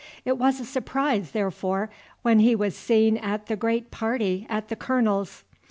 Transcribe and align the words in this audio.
It 0.25 0.39
was 0.39 0.59
a 0.59 0.65
surprise, 0.65 1.29
therefore, 1.29 1.91
when 2.23 2.39
he 2.39 2.55
was 2.55 2.75
seen 2.75 3.17
at 3.17 3.45
the 3.45 3.55
Great 3.55 3.91
Party 3.91 4.47
at 4.49 4.69
the 4.69 4.75
Colonel's. 4.75 5.43